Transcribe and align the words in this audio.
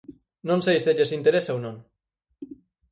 Non 0.47 0.59
sei 0.65 0.77
se 0.81 0.95
lles 0.97 1.15
interesa 1.19 1.55
ou 1.55 1.59
non. 1.65 1.75